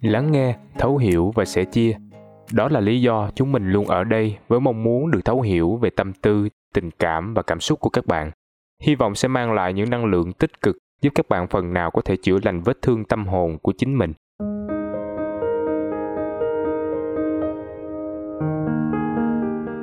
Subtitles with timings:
[0.00, 1.96] lắng nghe, thấu hiểu và sẻ chia
[2.52, 5.76] đó là lý do chúng mình luôn ở đây với mong muốn được thấu hiểu
[5.76, 8.30] về tâm tư, tình cảm và cảm xúc của các bạn
[8.82, 11.90] hy vọng sẽ mang lại những năng lượng tích cực, giúp các bạn phần nào
[11.90, 14.12] có thể chữa lành vết thương tâm hồn của chính mình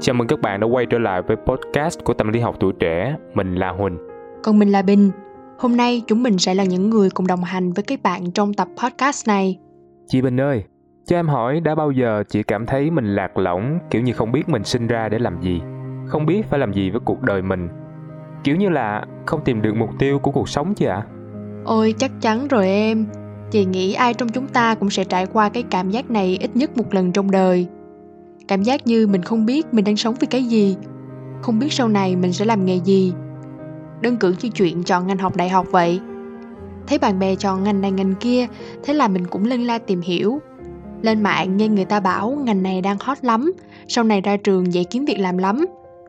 [0.01, 2.73] Chào mừng các bạn đã quay trở lại với podcast của Tâm lý học tuổi
[2.79, 3.15] trẻ.
[3.33, 3.97] Mình là Huỳnh.
[4.43, 5.11] Còn mình là Bình.
[5.59, 8.53] Hôm nay chúng mình sẽ là những người cùng đồng hành với các bạn trong
[8.53, 9.59] tập podcast này.
[10.09, 10.63] Chị Bình ơi,
[11.05, 14.31] cho em hỏi đã bao giờ chị cảm thấy mình lạc lõng kiểu như không
[14.31, 15.61] biết mình sinh ra để làm gì,
[16.07, 17.69] không biết phải làm gì với cuộc đời mình.
[18.43, 20.95] Kiểu như là không tìm được mục tiêu của cuộc sống chị ạ?
[20.95, 21.07] À?
[21.65, 23.05] Ôi chắc chắn rồi em.
[23.51, 26.55] Chị nghĩ ai trong chúng ta cũng sẽ trải qua cái cảm giác này ít
[26.55, 27.67] nhất một lần trong đời.
[28.47, 30.77] Cảm giác như mình không biết mình đang sống vì cái gì,
[31.41, 33.13] không biết sau này mình sẽ làm nghề gì.
[34.01, 35.99] Đơn cử như chuyện chọn ngành học đại học vậy.
[36.87, 38.47] Thấy bạn bè chọn ngành này ngành kia,
[38.83, 40.39] thế là mình cũng lân la tìm hiểu.
[41.01, 43.53] Lên mạng nghe người ta bảo ngành này đang hot lắm,
[43.87, 45.65] sau này ra trường dễ kiếm việc làm lắm.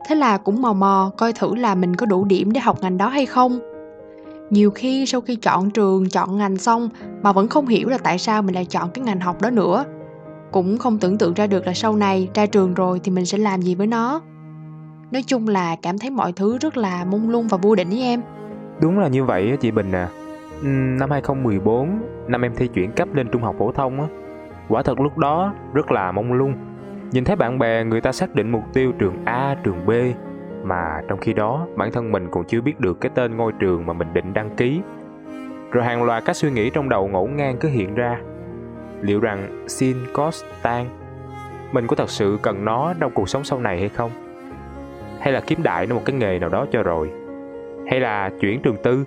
[0.07, 2.97] Thế là cũng mò mò coi thử là mình có đủ điểm để học ngành
[2.97, 3.59] đó hay không.
[4.49, 6.89] Nhiều khi sau khi chọn trường, chọn ngành xong
[7.21, 9.85] mà vẫn không hiểu là tại sao mình lại chọn cái ngành học đó nữa
[10.51, 13.37] cũng không tưởng tượng ra được là sau này ra trường rồi thì mình sẽ
[13.37, 14.21] làm gì với nó
[15.11, 18.01] nói chung là cảm thấy mọi thứ rất là mông lung và vô định với
[18.01, 18.21] em
[18.81, 20.09] đúng là như vậy chị Bình à
[20.63, 24.07] năm 2014 năm em thi chuyển cấp lên trung học phổ thông á.
[24.67, 26.53] Quả thật lúc đó rất là mong lung.
[27.11, 29.91] Nhìn thấy bạn bè người ta xác định mục tiêu trường A, trường B,
[30.63, 33.85] mà trong khi đó bản thân mình còn chưa biết được cái tên ngôi trường
[33.85, 34.81] mà mình định đăng ký.
[35.71, 38.19] Rồi hàng loạt các suy nghĩ trong đầu ngổn ngang cứ hiện ra.
[39.01, 40.85] Liệu rằng sin cos tan,
[41.71, 44.11] mình có thật sự cần nó trong cuộc sống sau này hay không?
[45.19, 47.11] Hay là kiếm đại nó một cái nghề nào đó cho rồi?
[47.89, 49.05] Hay là chuyển trường tư?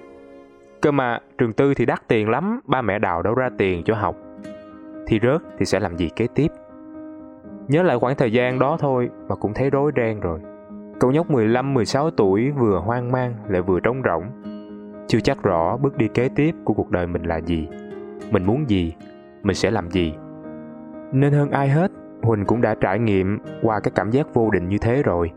[0.82, 3.94] Cơ mà, trường tư thì đắt tiền lắm, ba mẹ đào đâu ra tiền cho
[3.94, 4.16] học.
[5.06, 6.48] Thì rớt thì sẽ làm gì kế tiếp?
[7.68, 10.40] Nhớ lại khoảng thời gian đó thôi, mà cũng thấy rối ren rồi.
[11.00, 14.24] Cậu nhóc 15 16 tuổi vừa hoang mang lại vừa trống rỗng.
[15.08, 17.68] Chưa chắc rõ bước đi kế tiếp của cuộc đời mình là gì.
[18.30, 18.94] Mình muốn gì?
[19.42, 20.14] Mình sẽ làm gì?
[21.12, 21.92] Nên hơn ai hết,
[22.22, 25.30] huỳnh cũng đã trải nghiệm qua cái cảm giác vô định như thế rồi.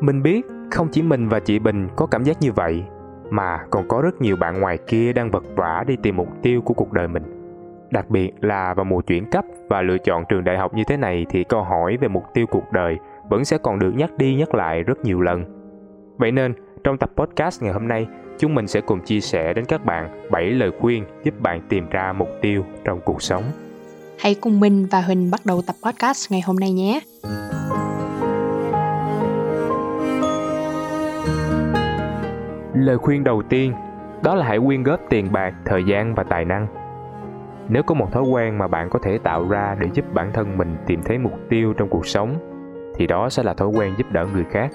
[0.00, 2.84] Mình biết không chỉ mình và chị bình có cảm giác như vậy
[3.32, 6.62] mà còn có rất nhiều bạn ngoài kia đang vật vã đi tìm mục tiêu
[6.62, 7.22] của cuộc đời mình
[7.90, 10.96] đặc biệt là vào mùa chuyển cấp và lựa chọn trường đại học như thế
[10.96, 12.98] này thì câu hỏi về mục tiêu cuộc đời
[13.28, 15.62] vẫn sẽ còn được nhắc đi nhắc lại rất nhiều lần
[16.22, 16.54] vậy nên,
[16.84, 18.06] trong tập podcast ngày hôm nay,
[18.38, 21.88] chúng mình sẽ cùng chia sẻ đến các bạn 7 lời khuyên giúp bạn tìm
[21.90, 23.42] ra mục tiêu trong cuộc sống.
[24.18, 27.00] Hãy cùng mình và Huỳnh bắt đầu tập podcast ngày hôm nay nhé.
[32.74, 33.72] Lời khuyên đầu tiên
[34.22, 36.66] đó là hãy quyên góp tiền bạc, thời gian và tài năng.
[37.68, 40.58] Nếu có một thói quen mà bạn có thể tạo ra để giúp bản thân
[40.58, 42.34] mình tìm thấy mục tiêu trong cuộc sống
[42.94, 44.70] thì đó sẽ là thói quen giúp đỡ người khác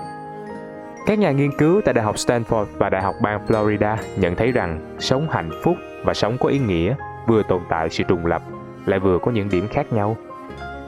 [1.07, 4.51] các nhà nghiên cứu tại Đại học Stanford và Đại học bang Florida nhận thấy
[4.51, 5.75] rằng sống hạnh phúc
[6.05, 6.95] và sống có ý nghĩa
[7.27, 8.41] vừa tồn tại sự trùng lập,
[8.85, 10.17] lại vừa có những điểm khác nhau.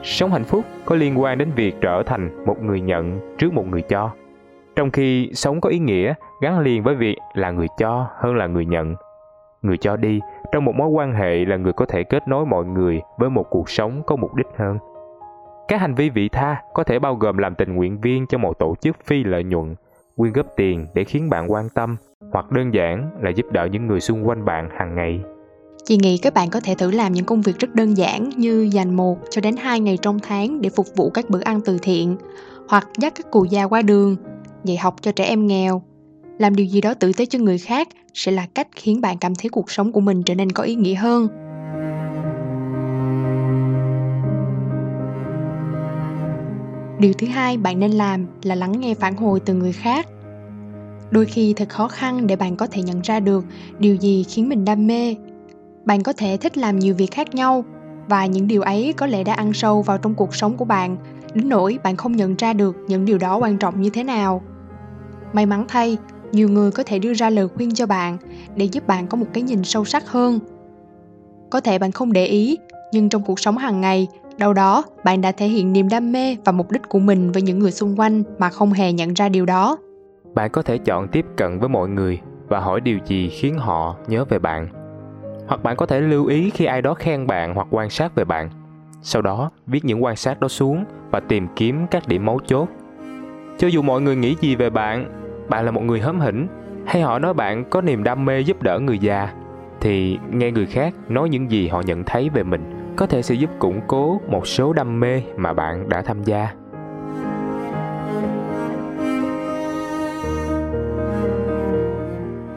[0.03, 3.68] Sống hạnh phúc có liên quan đến việc trở thành một người nhận trước một
[3.68, 4.12] người cho,
[4.79, 8.47] trong khi sống có ý nghĩa gắn liền với việc là người cho hơn là
[8.47, 8.95] người nhận.
[9.62, 10.19] Người cho đi
[10.51, 13.45] trong một mối quan hệ là người có thể kết nối mọi người với một
[13.50, 14.78] cuộc sống có mục đích hơn.
[15.68, 18.59] Các hành vi vị tha có thể bao gồm làm tình nguyện viên cho một
[18.59, 19.75] tổ chức phi lợi nhuận
[20.18, 21.97] quyên góp tiền để khiến bạn quan tâm
[22.31, 25.22] hoặc đơn giản là giúp đỡ những người xung quanh bạn hàng ngày.
[25.84, 28.69] Chị nghĩ các bạn có thể thử làm những công việc rất đơn giản như
[28.73, 31.78] dành một cho đến hai ngày trong tháng để phục vụ các bữa ăn từ
[31.81, 32.18] thiện,
[32.69, 34.16] hoặc dắt các cụ già qua đường,
[34.66, 35.81] dạy học cho trẻ em nghèo.
[36.38, 39.36] Làm điều gì đó tử tế cho người khác sẽ là cách khiến bạn cảm
[39.36, 41.28] thấy cuộc sống của mình trở nên có ý nghĩa hơn.
[47.00, 50.08] điều thứ hai bạn nên làm là lắng nghe phản hồi từ người khác
[51.12, 53.45] đôi khi thật khó khăn để bạn có thể nhận ra được
[53.80, 55.16] điều gì khiến mình đam mê
[55.86, 57.63] bạn có thể thích làm nhiều việc khác nhau
[58.10, 60.98] và những điều ấy có lẽ đã ăn sâu vào trong cuộc sống của bạn,
[61.33, 64.42] đến nỗi bạn không nhận ra được những điều đó quan trọng như thế nào
[65.34, 65.98] may mắn thay,
[66.31, 68.18] nhiều người có thể đưa ra lời khuyên cho bạn
[68.56, 70.40] để giúp bạn có một cái nhìn sâu sắc hơn.
[71.50, 72.58] Có thể bạn không để ý,
[72.92, 76.38] nhưng trong cuộc sống hàng ngày, đâu đó bạn đã thể hiện niềm đam mê
[76.46, 79.30] và mục đích của mình với những người xung quanh mà không hề nhận ra
[79.30, 79.78] điều đó.
[80.34, 83.96] Bạn có thể chọn tiếp cận với mọi người và hỏi điều gì khiến họ
[84.08, 84.68] nhớ về bạn.
[85.48, 88.26] Hoặc bạn có thể lưu ý khi ai đó khen bạn hoặc quan sát về
[88.26, 88.50] bạn.
[89.02, 92.70] Sau đó, viết những quan sát đó xuống và tìm kiếm các điểm mấu chốt
[93.59, 95.06] cho dù mọi người nghĩ gì về bạn
[95.50, 96.47] bạn là một người hớm hỉnh,
[96.85, 99.33] hay họ nói bạn có niềm đam mê giúp đỡ người già,
[99.81, 103.35] thì nghe người khác nói những gì họ nhận thấy về mình có thể sẽ
[103.35, 106.47] giúp củng cố một số đam mê mà bạn đã tham gia.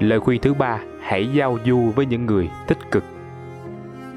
[0.01, 3.05] Lời khuyên thứ ba, hãy giao du với những người tích cực.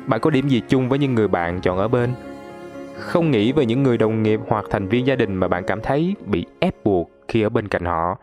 [0.08, 2.10] Bạn có điểm gì chung với những người bạn chọn ở bên?
[2.98, 5.82] Không nghĩ về những người đồng nghiệp hoặc thành viên gia đình mà bạn cảm
[5.82, 8.18] thấy bị ép buộc khi ở bên cạnh họ.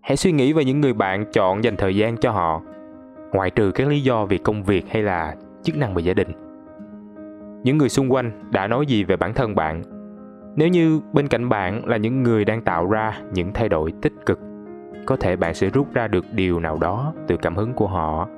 [0.00, 2.62] Hãy suy nghĩ về những người bạn chọn dành thời gian cho họ,
[3.32, 6.28] ngoại trừ các lý do vì công việc hay là chức năng về gia đình.
[7.64, 9.82] Những người xung quanh đã nói gì về bản thân bạn?
[10.56, 14.12] Nếu như bên cạnh bạn là những người đang tạo ra những thay đổi tích
[14.26, 14.38] cực,
[15.06, 18.28] có thể bạn sẽ rút ra được điều nào đó từ cảm hứng của họ.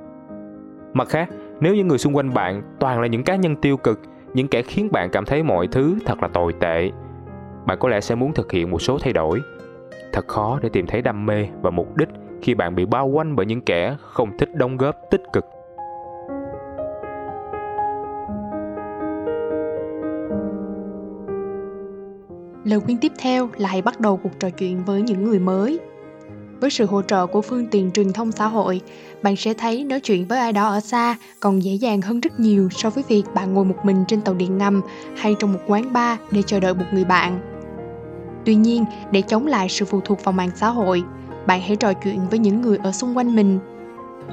[0.92, 1.28] Mặt khác,
[1.60, 4.00] nếu những người xung quanh bạn toàn là những cá nhân tiêu cực
[4.34, 6.90] những kẻ khiến bạn cảm thấy mọi thứ thật là tồi tệ.
[7.66, 9.40] Bạn có lẽ sẽ muốn thực hiện một số thay đổi.
[10.12, 12.08] Thật khó để tìm thấy đam mê và mục đích
[12.42, 15.44] khi bạn bị bao quanh bởi những kẻ không thích đóng góp tích cực.
[22.64, 25.80] Lời khuyên tiếp theo là hãy bắt đầu cuộc trò chuyện với những người mới
[26.64, 28.80] với sự hỗ trợ của phương tiện truyền thông xã hội.
[29.22, 32.40] Bạn sẽ thấy nói chuyện với ai đó ở xa còn dễ dàng hơn rất
[32.40, 34.80] nhiều so với việc bạn ngồi một mình trên tàu điện ngầm
[35.16, 37.40] hay trong một quán bar để chờ đợi một người bạn.
[38.44, 41.02] Tuy nhiên, để chống lại sự phụ thuộc vào mạng xã hội,
[41.46, 43.58] bạn hãy trò chuyện với những người ở xung quanh mình.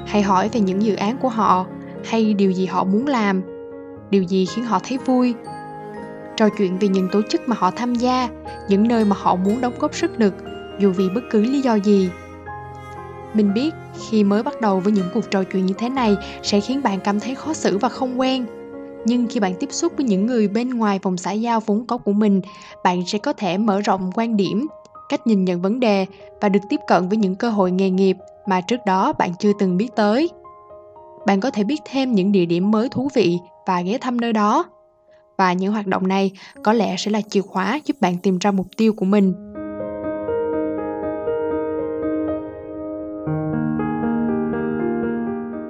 [0.06, 1.66] Hãy hỏi về những dự án của họ
[2.04, 3.42] hay điều gì họ muốn làm,
[4.10, 5.34] điều gì khiến họ thấy vui.
[6.36, 8.28] Trò chuyện về những tổ chức mà họ tham gia,
[8.68, 10.34] những nơi mà họ muốn đóng góp sức lực,
[10.78, 12.10] dù vì bất cứ lý do gì
[13.34, 13.74] mình biết
[14.08, 17.00] khi mới bắt đầu với những cuộc trò chuyện như thế này sẽ khiến bạn
[17.00, 18.46] cảm thấy khó xử và không quen.
[19.04, 21.98] Nhưng khi bạn tiếp xúc với những người bên ngoài vòng xã giao vốn có
[21.98, 22.40] của mình,
[22.84, 24.66] bạn sẽ có thể mở rộng quan điểm,
[25.08, 26.06] cách nhìn nhận vấn đề
[26.40, 29.52] và được tiếp cận với những cơ hội nghề nghiệp mà trước đó bạn chưa
[29.58, 30.30] từng biết tới.
[31.26, 34.32] Bạn có thể biết thêm những địa điểm mới thú vị và ghé thăm nơi
[34.32, 34.64] đó.
[35.38, 36.30] Và những hoạt động này
[36.62, 39.51] có lẽ sẽ là chìa khóa giúp bạn tìm ra mục tiêu của mình.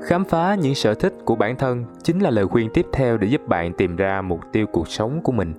[0.02, 3.28] Khám phá những sở thích của bản thân chính là lời khuyên tiếp theo để
[3.28, 5.54] giúp bạn tìm ra mục tiêu cuộc sống của mình.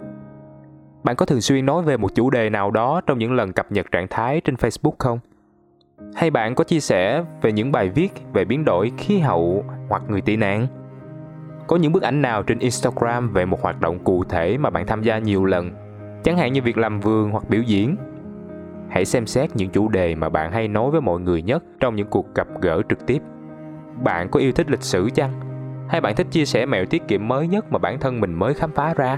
[1.03, 3.71] Bạn có thường xuyên nói về một chủ đề nào đó trong những lần cập
[3.71, 5.19] nhật trạng thái trên facebook không?
[6.15, 10.03] Hay bạn có chia sẻ về những bài viết về biến đổi khí hậu hoặc
[10.07, 10.67] người tị nạn?
[11.67, 14.87] Có những bức ảnh nào trên instagram về một hoạt động cụ thể mà bạn
[14.87, 15.71] tham gia nhiều lần,
[16.23, 17.95] chẳng hạn như việc làm vườn hoặc biểu diễn?
[18.89, 21.95] Hãy xem xét những chủ đề mà bạn hay nói với mọi người nhất trong
[21.95, 23.21] những cuộc gặp gỡ trực tiếp
[24.03, 25.33] bạn có yêu thích lịch sử chăng?
[25.89, 28.53] Hay bạn thích chia sẻ mẹo tiết kiệm mới nhất mà bản thân mình mới
[28.53, 29.17] khám phá ra?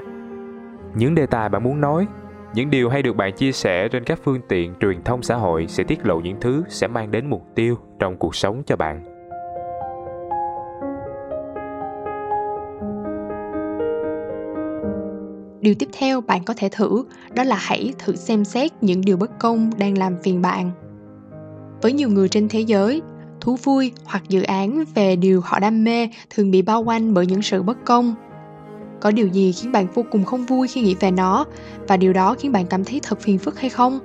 [0.96, 2.08] Những đề tài bạn muốn nói,
[2.54, 5.68] những điều hay được bạn chia sẻ trên các phương tiện truyền thông xã hội
[5.68, 9.04] sẽ tiết lộ những thứ sẽ mang đến mục tiêu trong cuộc sống cho bạn.
[15.62, 17.04] Điều tiếp theo bạn có thể thử,
[17.36, 20.72] đó là hãy thử xem xét những điều bất công đang làm phiền bạn.
[21.82, 23.02] Với nhiều người trên thế giới
[23.46, 27.26] thú vui hoặc dự án về điều họ đam mê thường bị bao quanh bởi
[27.26, 28.16] những sự bất công.
[29.00, 31.46] Có điều gì khiến bạn vô cùng không vui khi nghĩ về nó?
[31.88, 34.00] Và điều đó khiến bạn cảm thấy thật phiền phức hay không?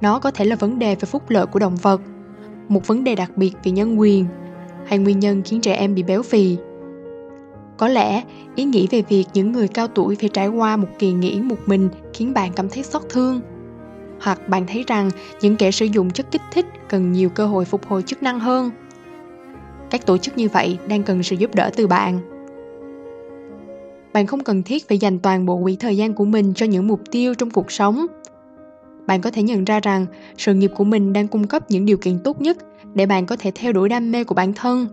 [0.00, 2.00] Nó có thể là vấn đề về phúc lợi của động vật,
[2.68, 4.26] một vấn đề đặc biệt về nhân quyền,
[4.86, 6.56] hay nguyên nhân khiến trẻ em bị béo phì.
[7.76, 8.22] Có lẽ,
[8.54, 11.58] ý nghĩ về việc những người cao tuổi phải trải qua một kỳ nghỉ một
[11.66, 13.40] mình khiến bạn cảm thấy xót thương
[14.20, 15.10] hoặc bạn thấy rằng
[15.40, 18.40] những kẻ sử dụng chất kích thích cần nhiều cơ hội phục hồi chức năng
[18.40, 18.70] hơn.
[19.90, 22.20] Các tổ chức như vậy đang cần sự giúp đỡ từ bạn.
[24.12, 26.88] Bạn không cần thiết phải dành toàn bộ quỹ thời gian của mình cho những
[26.88, 28.06] mục tiêu trong cuộc sống.
[29.06, 30.06] Bạn có thể nhận ra rằng
[30.38, 32.56] sự nghiệp của mình đang cung cấp những điều kiện tốt nhất
[32.94, 34.86] để bạn có thể theo đuổi đam mê của bản thân.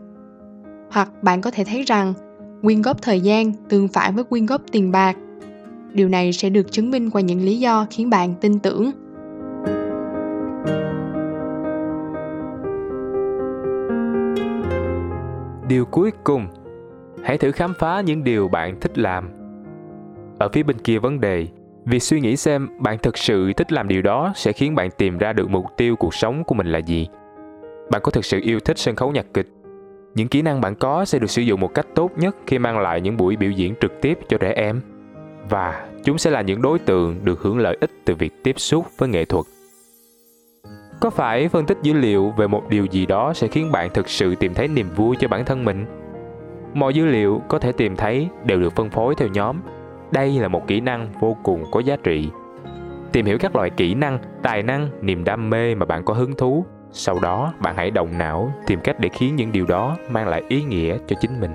[0.92, 2.14] Hoặc bạn có thể thấy rằng
[2.62, 5.18] quyên góp thời gian tương phản với quyên góp tiền bạc.
[5.94, 8.92] Điều này sẽ được chứng minh qua những lý do khiến bạn tin tưởng.
[15.68, 16.48] Điều cuối cùng.
[17.24, 19.30] Hãy thử khám phá những điều bạn thích làm.
[20.40, 21.48] Ở phía bên kia vấn đề,
[21.86, 25.18] việc suy nghĩ xem bạn thực sự thích làm điều đó sẽ khiến bạn tìm
[25.18, 27.08] ra được mục tiêu cuộc sống của mình là gì.
[27.92, 29.48] Bạn có thực sự yêu thích sân khấu nhạc kịch?
[30.16, 32.80] Những kỹ năng bạn có sẽ được sử dụng một cách tốt nhất khi mang
[32.80, 34.82] lại những buổi biểu diễn trực tiếp cho trẻ em.
[35.50, 38.86] Và chúng sẽ là những đối tượng được hưởng lợi ích từ việc tiếp xúc
[38.98, 39.46] với nghệ thuật
[41.00, 44.10] có phải phân tích dữ liệu về một điều gì đó sẽ khiến bạn thực
[44.10, 45.86] sự tìm thấy niềm vui cho bản thân mình?
[46.74, 49.58] Mọi dữ liệu có thể tìm thấy đều được phân phối theo nhóm.
[50.12, 52.30] Đây là một kỹ năng vô cùng có giá trị.
[53.12, 56.36] Tìm hiểu các loại kỹ năng, tài năng, niềm đam mê mà bạn có hứng
[56.36, 56.66] thú.
[56.92, 60.44] Sau đó, bạn hãy động não tìm cách để khiến những điều đó mang lại
[60.48, 61.52] ý nghĩa cho chính mình.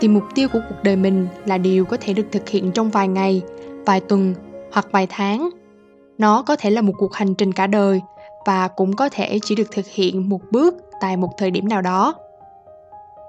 [0.00, 2.90] Thì mục tiêu của cuộc đời mình là điều có thể được thực hiện trong
[2.90, 3.42] vài ngày,
[3.86, 4.34] vài tuần
[4.72, 5.50] hoặc vài tháng.
[6.18, 8.00] Nó có thể là một cuộc hành trình cả đời
[8.46, 11.82] và cũng có thể chỉ được thực hiện một bước tại một thời điểm nào
[11.82, 12.14] đó.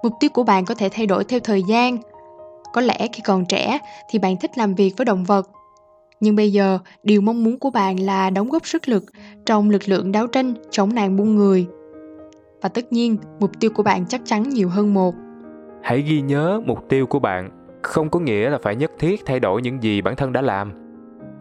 [0.03, 1.97] Mục tiêu của bạn có thể thay đổi theo thời gian.
[2.73, 5.49] Có lẽ khi còn trẻ thì bạn thích làm việc với động vật.
[6.19, 9.03] Nhưng bây giờ, điều mong muốn của bạn là đóng góp sức lực
[9.45, 11.67] trong lực lượng đấu tranh chống nạn buôn người.
[12.61, 15.15] Và tất nhiên, mục tiêu của bạn chắc chắn nhiều hơn một
[15.83, 17.49] hãy ghi nhớ mục tiêu của bạn.
[17.81, 20.71] Không có nghĩa là phải nhất thiết thay đổi những gì bản thân đã làm.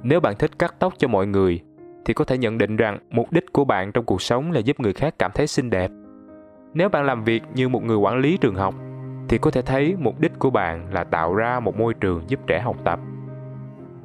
[0.02, 1.60] Nếu bạn thích cắt tóc cho mọi người,
[2.04, 4.80] thì có thể nhận định rằng mục đích của bạn trong cuộc sống là giúp
[4.80, 5.90] người khác cảm thấy xinh đẹp.
[6.74, 8.74] Nếu bạn làm việc như một người quản lý trường học,
[9.28, 12.40] thì có thể thấy mục đích của bạn là tạo ra một môi trường giúp
[12.46, 13.00] trẻ học tập.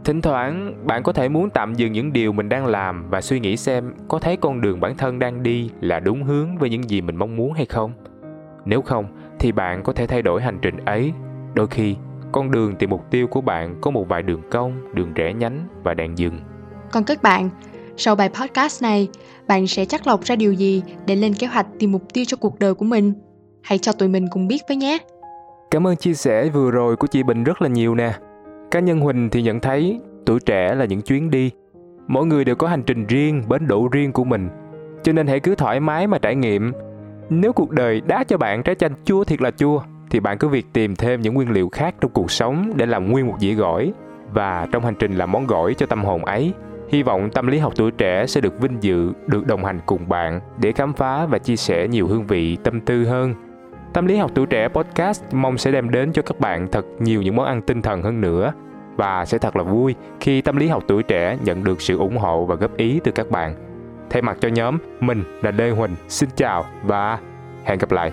[0.04, 3.40] Thỉnh thoảng, bạn có thể muốn tạm dừng những điều mình đang làm và suy
[3.40, 6.90] nghĩ xem có thấy con đường bản thân đang đi là đúng hướng với những
[6.90, 7.92] gì mình mong muốn hay không
[8.66, 9.06] nếu không
[9.40, 11.14] thì bạn có thể thay đổi hành trình ấy.
[11.54, 11.96] Đôi khi
[12.32, 15.68] con đường tìm mục tiêu của bạn có một vài đường cong đường rẽ nhánh
[15.84, 16.40] và đèn dừng.
[16.92, 17.50] Còn các bạn
[17.98, 19.08] sau bài podcast này
[19.48, 22.38] bạn sẽ chắc lọc ra điều gì để lên kế hoạch tìm mục tiêu cho
[22.38, 23.14] cuộc đời của mình?
[23.62, 24.98] Hãy cho tụi mình cùng biết với nhé!
[25.72, 28.14] Cảm ơn chia sẻ vừa rồi của chị bình rất là nhiều nè.
[28.72, 31.52] Cá nhân huỳnh thì nhận thấy tuổi trẻ là những chuyến đi.
[32.08, 34.50] Mỗi người đều có hành trình riêng bến đỗ riêng của mình.
[35.04, 36.72] Cho nên hãy cứ thoải mái mà trải nghiệm
[37.30, 40.48] nếu cuộc đời đá cho bạn trái chanh chua thiệt là chua, thì bạn cứ
[40.48, 43.54] việc tìm thêm những nguyên liệu khác trong cuộc sống để làm nguyên một dĩa
[43.54, 43.94] gỏi.
[44.34, 46.54] Và trong hành trình làm món gỏi cho tâm hồn ấy,
[46.90, 50.10] hy vọng tâm lý học tuổi trẻ sẽ được vinh dự, được đồng hành cùng
[50.10, 53.34] bạn để khám phá và chia sẻ nhiều hương vị, tâm tư hơn.
[53.94, 57.22] Tâm lý học tuổi trẻ podcast mong sẽ đem đến cho các bạn thật nhiều
[57.22, 58.54] những món ăn tinh thần hơn nữa
[58.96, 62.18] và sẽ thật là vui khi tâm lý học tuổi trẻ nhận được sự ủng
[62.18, 63.65] hộ và góp ý từ các bạn
[64.10, 65.96] thay mặt cho nhóm mình là lê huỳnh.
[66.08, 67.20] Xin chào và
[67.66, 68.12] hẹn gặp lại.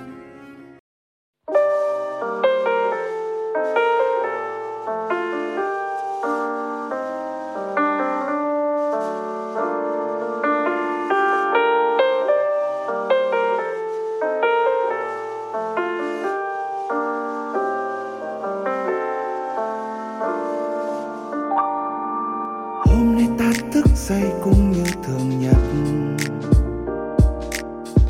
[24.63, 25.57] Dậy như thường nhật.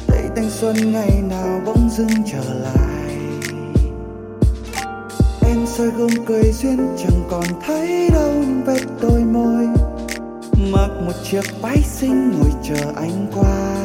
[0.07, 3.17] Thấy thanh xuân, ngày nào bỗng dưng trở lại.
[5.41, 9.67] Em soi gương cười duyên, chẳng còn thấy đâu những vết đôi môi.
[10.73, 13.77] Mặc một chiếc váy xinh ngồi chờ anh qua.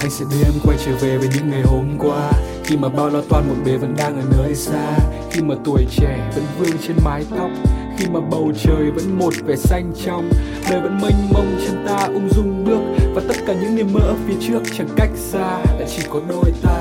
[0.00, 2.32] Anh sẽ đưa em quay trở về với những ngày hôm qua.
[2.64, 4.98] Khi mà bao lo toan một bề vẫn đang ở nơi xa.
[5.30, 7.50] Khi mà tuổi trẻ vẫn vương trên mái tóc
[7.98, 10.30] khi mà bầu trời vẫn một vẻ xanh trong.
[10.70, 12.80] Đời vẫn mênh mông, chân ta ung dung bước.
[13.14, 16.20] Và tất cả những niềm mơ ở phía trước chẳng cách xa là chỉ có
[16.28, 16.80] đôi ta.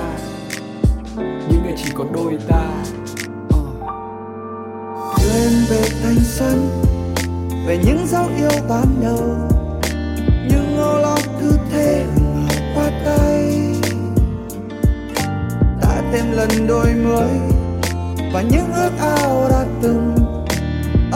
[1.49, 2.83] Những ngày chỉ có đôi ta.
[3.49, 3.59] Ờ.
[5.23, 6.69] Đưa em về thanh xuân,
[7.67, 9.37] về những dấu yêu ban đầu.
[10.49, 13.53] Nhưng âu lo cứ thế ngờ qua tay.
[15.81, 17.39] Ta thêm lần đôi mới
[18.33, 20.26] và những ước ao đã từng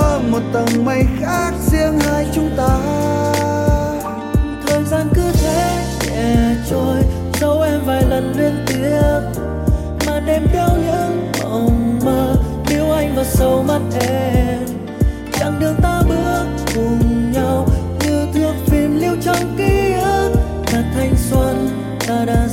[0.01, 2.79] ở một tầng mây khác riêng hai chúng ta.
[4.67, 6.97] Thời gian cứ thế nhẹ trôi
[7.39, 9.41] dấu em vài lần liên tiếp,
[10.07, 12.35] mà đêm đau những mộng mơ
[12.69, 14.59] yêu anh vào sâu mắt em.
[15.33, 17.67] Chặng đường ta bước cùng nhau
[17.99, 20.31] như thước phim lưu trong ký ức
[20.65, 21.69] thật thanh xuân
[22.07, 22.47] ta đã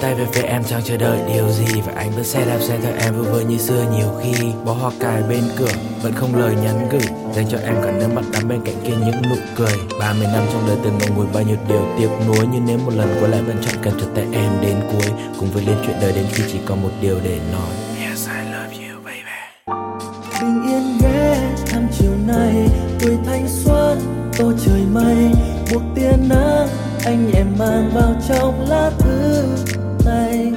[0.00, 1.80] tay về phía em chẳng chờ đợi điều gì.
[1.86, 3.84] Và anh vẫn sẽ đạp xe theo em vui vơi như xưa.
[3.96, 4.32] Nhiều khi
[4.64, 7.02] bó hoa cài bên cửa vẫn không lời nhắn gửi
[7.34, 9.74] dành cho em cả nước mắt đắm bên cạnh kia những nụ cười.
[10.00, 12.46] 30 năm trong đời từng ngồi ngùi bao nhiêu điều tiếc nuối.
[12.52, 15.50] Nhưng nếu một lần quay lại vẫn chọn cần cho tay em đến cuối cùng
[15.50, 17.72] với liên chuyện đời đến khi chỉ còn một điều để nói.
[18.06, 19.40] Yes I love you baby.
[20.40, 22.68] Bình yên ghé thăm chiều nay
[23.00, 23.98] tuổi thanh xuân
[24.38, 25.30] tô trời mây.
[25.72, 26.68] Buộc tia nắng
[27.04, 29.44] anh nhẹ mang vào trong lá thư
[30.10, 30.52] say.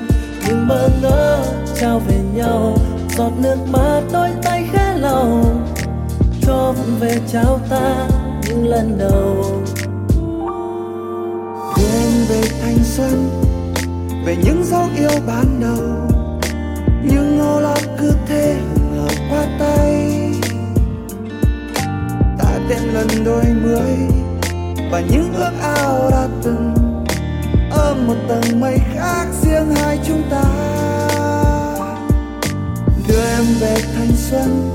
[0.47, 1.45] Nhưng mơ ngỡ
[1.75, 2.77] trao về nhau,
[3.17, 5.65] giọt nước mắt đôi tay khẽ lòng.
[6.41, 8.07] Cho vụng về trao ta
[8.47, 9.45] những lần đầu.
[11.75, 13.29] Quên về thanh xuân,
[14.25, 16.19] về những dấu yêu ban đầu.
[17.03, 18.55] Nhưng âu lo cứ thế
[18.95, 20.11] ngờ qua tay.
[22.39, 23.97] Ta tên lần đôi mươi,
[24.91, 26.82] và những ước ao đã từng
[28.07, 30.43] một tầng mây khác riêng hai chúng ta.
[33.07, 34.71] Đưa em về thanh xuân,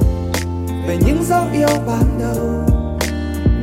[0.88, 2.64] về những dấu yêu ban đầu.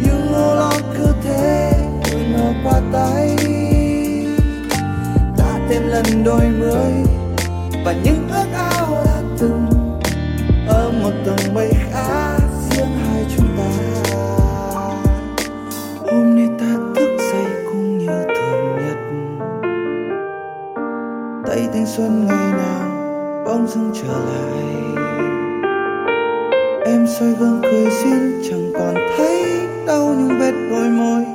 [0.04, 1.72] Những âu lo cứ thế,
[2.12, 3.36] ngồi ngờ qua tay.
[5.38, 6.92] Đã thêm lần đôi mươi,
[7.86, 9.70] và những ước ao đã từng
[10.68, 11.70] ở một tầng mây
[21.98, 22.90] xuân ngày nào
[23.46, 24.66] bỗng dưng trở lại.
[26.86, 29.44] Em soi gương cười duyên chẳng còn thấy
[29.88, 31.26] đau những vết đôi môi.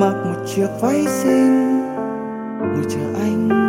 [0.00, 1.80] Mặc một chiếc váy xinh,
[2.58, 3.61] ngồi chờ anh.